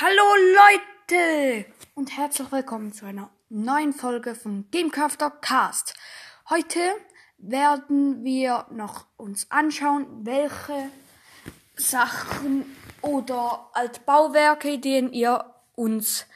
Hallo 0.00 0.24
Leute 0.56 1.66
und 1.94 2.16
herzlich 2.16 2.50
willkommen 2.50 2.92
zu 2.92 3.06
einer 3.06 3.30
neuen 3.48 3.92
Folge 3.92 4.34
von 4.34 4.68
Gamecrafter 4.72 5.30
Cast. 5.30 5.94
Heute 6.50 6.80
werden 7.38 8.24
wir 8.24 8.66
noch 8.72 9.06
uns 9.16 9.48
anschauen, 9.52 10.26
welche 10.26 10.90
Sachen 11.76 12.76
oder 13.02 13.70
Altbauwerke, 13.72 14.80
denen 14.80 15.12
ihr 15.12 15.54
uns, 15.76 16.26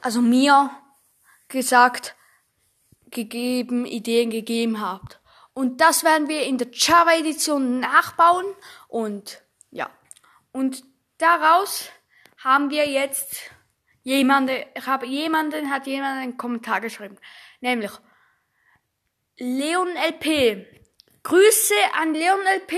also 0.00 0.20
mir 0.20 0.70
gesagt, 1.46 2.16
gegeben, 3.10 3.86
Ideen 3.86 4.30
gegeben 4.30 4.80
habt. 4.80 5.20
Und 5.52 5.80
das 5.80 6.02
werden 6.02 6.28
wir 6.28 6.42
in 6.42 6.58
der 6.58 6.72
Java 6.72 7.12
Edition 7.12 7.78
nachbauen 7.78 8.46
und 8.88 9.42
ja. 9.70 9.88
Und 10.50 10.82
daraus 11.18 11.92
haben 12.44 12.70
wir 12.70 12.86
jetzt 12.86 13.50
jemanden, 14.02 14.64
ich 14.74 14.86
habe 14.86 15.06
jemanden, 15.06 15.70
hat 15.70 15.86
jemand 15.86 16.20
einen 16.20 16.36
Kommentar 16.36 16.80
geschrieben. 16.80 17.18
Nämlich 17.60 17.90
Leon 19.38 19.88
LP. 19.96 20.66
Grüße 21.22 21.74
an 21.94 22.12
Leon 22.12 22.40
LP. 22.56 22.74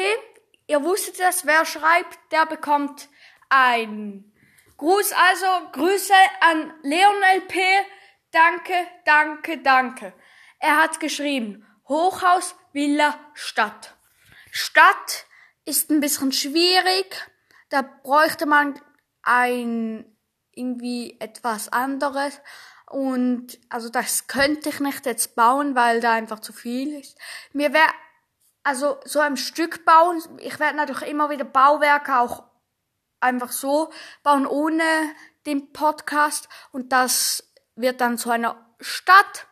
Ihr 0.68 0.82
wusstet 0.84 1.18
das, 1.18 1.44
wer 1.44 1.66
schreibt, 1.66 2.18
der 2.30 2.46
bekommt 2.46 3.08
ein 3.48 4.32
Gruß. 4.76 5.12
Also 5.12 5.46
Grüße 5.72 6.14
an 6.40 6.72
Leon 6.82 7.16
LP. 7.34 7.54
Danke, 8.30 8.74
danke, 9.04 9.58
danke. 9.58 10.14
Er 10.60 10.76
hat 10.76 11.00
geschrieben, 11.00 11.66
Hochhaus, 11.88 12.54
Villa, 12.72 13.18
Stadt. 13.34 13.96
Stadt 14.50 15.26
ist 15.64 15.90
ein 15.90 16.00
bisschen 16.00 16.32
schwierig. 16.32 17.28
Da 17.68 17.82
bräuchte 17.82 18.46
man 18.46 18.80
ein 19.26 20.04
irgendwie 20.52 21.16
etwas 21.20 21.68
anderes. 21.68 22.40
Und 22.88 23.58
also 23.68 23.88
das 23.88 24.26
könnte 24.28 24.70
ich 24.70 24.80
nicht 24.80 25.04
jetzt 25.06 25.34
bauen, 25.34 25.74
weil 25.74 26.00
da 26.00 26.12
einfach 26.12 26.40
zu 26.40 26.52
viel 26.52 26.98
ist. 26.98 27.18
Mir 27.52 27.72
wäre 27.72 27.90
also 28.62 28.98
so 29.04 29.20
ein 29.20 29.36
Stück 29.36 29.84
bauen. 29.84 30.22
Ich 30.38 30.58
werde 30.58 30.76
natürlich 30.76 31.10
immer 31.10 31.28
wieder 31.28 31.44
Bauwerke 31.44 32.18
auch 32.18 32.44
einfach 33.20 33.52
so 33.52 33.90
bauen 34.22 34.46
ohne 34.46 34.82
den 35.46 35.72
Podcast 35.72 36.48
und 36.72 36.92
das 36.92 37.52
wird 37.74 38.00
dann 38.00 38.18
zu 38.18 38.30
einer 38.30 38.74
Stadt. 38.80 39.46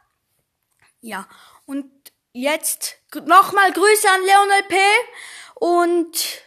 Ja, 1.01 1.29
und 1.67 1.91
jetzt 2.33 2.97
nochmal 3.15 3.73
Grüße 3.73 4.09
an 4.09 4.23
Leonel 4.23 4.63
P. 4.69 4.77
Und 5.55 6.45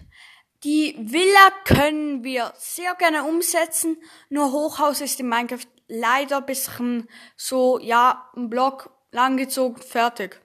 die 0.68 0.96
Villa 1.00 1.50
können 1.64 2.26
wir 2.26 2.52
sehr 2.58 2.94
gerne 2.96 3.24
umsetzen, 3.24 3.96
nur 4.28 4.52
Hochhaus 4.52 5.00
ist 5.00 5.18
in 5.18 5.30
Minecraft 5.30 5.66
leider 5.88 6.42
bisschen 6.42 7.08
so, 7.38 7.80
ja, 7.80 8.30
ein 8.36 8.50
Block 8.50 8.90
langgezogen, 9.12 9.82
fertig. 9.82 10.42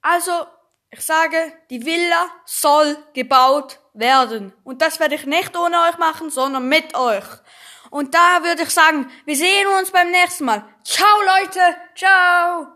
Also, 0.00 0.46
ich 0.88 1.02
sage, 1.02 1.36
die 1.68 1.84
Villa 1.84 2.30
soll 2.46 2.96
gebaut 3.12 3.78
werden. 3.92 4.54
Und 4.64 4.80
das 4.80 5.00
werde 5.00 5.16
ich 5.16 5.26
nicht 5.26 5.54
ohne 5.54 5.82
euch 5.82 5.98
machen, 5.98 6.30
sondern 6.30 6.66
mit 6.66 6.94
euch. 6.94 7.26
Und 7.90 8.14
da 8.14 8.42
würde 8.42 8.62
ich 8.62 8.70
sagen, 8.70 9.10
wir 9.26 9.36
sehen 9.36 9.66
uns 9.78 9.90
beim 9.90 10.10
nächsten 10.12 10.46
Mal. 10.46 10.64
Ciao 10.82 11.18
Leute, 11.42 11.60
ciao. 11.94 12.68